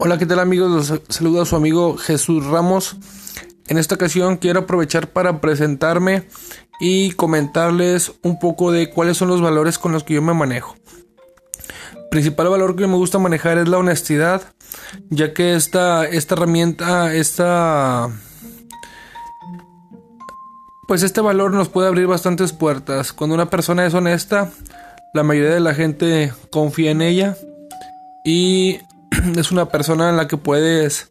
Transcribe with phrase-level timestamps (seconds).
[0.00, 0.70] Hola, ¿qué tal amigos?
[0.90, 2.96] Los saluda a su amigo Jesús Ramos.
[3.66, 6.28] En esta ocasión quiero aprovechar para presentarme
[6.78, 10.76] y comentarles un poco de cuáles son los valores con los que yo me manejo.
[11.96, 14.42] El principal valor que me gusta manejar es la honestidad,
[15.10, 18.08] ya que esta, esta herramienta, esta...
[20.86, 23.12] Pues este valor nos puede abrir bastantes puertas.
[23.12, 24.52] Cuando una persona es honesta,
[25.12, 27.36] la mayoría de la gente confía en ella
[28.24, 28.78] y
[29.36, 31.10] es una persona en la que puedes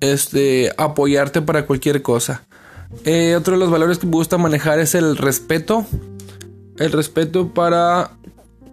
[0.00, 2.44] este, apoyarte para cualquier cosa.
[3.04, 5.86] Eh, otro de los valores que me gusta manejar es el respeto.
[6.78, 8.12] El respeto para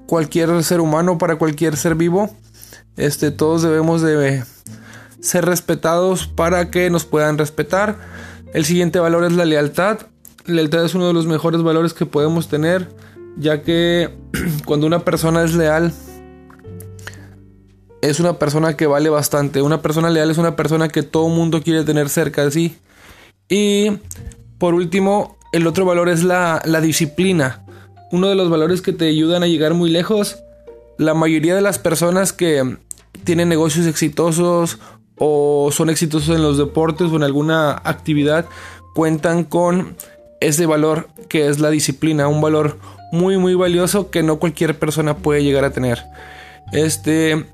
[0.07, 2.35] cualquier ser humano, para cualquier ser vivo.
[2.97, 4.43] Este, todos debemos de
[5.19, 7.97] ser respetados para que nos puedan respetar.
[8.53, 9.99] El siguiente valor es la lealtad.
[10.45, 12.89] Lealtad es uno de los mejores valores que podemos tener,
[13.37, 14.13] ya que
[14.65, 15.93] cuando una persona es leal,
[18.03, 19.61] es una persona que vale bastante.
[19.61, 22.77] Una persona leal es una persona que todo mundo quiere tener cerca de sí.
[23.47, 23.91] Y
[24.57, 27.63] por último, el otro valor es la, la disciplina.
[28.11, 30.39] Uno de los valores que te ayudan a llegar muy lejos.
[30.97, 32.77] La mayoría de las personas que
[33.23, 34.79] tienen negocios exitosos
[35.17, 38.47] o son exitosos en los deportes o en alguna actividad
[38.95, 39.95] cuentan con
[40.41, 42.77] ese valor que es la disciplina, un valor
[43.13, 46.03] muy muy valioso que no cualquier persona puede llegar a tener.
[46.73, 47.45] Este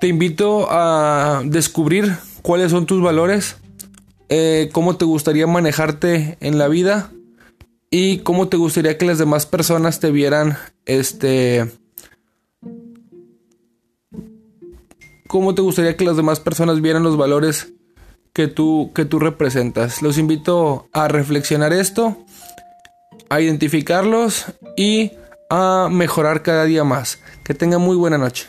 [0.00, 3.56] te invito a descubrir cuáles son tus valores,
[4.28, 7.10] eh, cómo te gustaría manejarte en la vida
[7.90, 11.70] y cómo te gustaría que las demás personas te vieran, este,
[15.26, 17.72] cómo te gustaría que las demás personas vieran los valores
[18.32, 20.02] que tú, que tú representas.
[20.02, 22.18] Los invito a reflexionar esto,
[23.30, 24.44] a identificarlos
[24.76, 25.12] y
[25.48, 27.18] a mejorar cada día más.
[27.44, 28.46] Que tengan muy buena noche.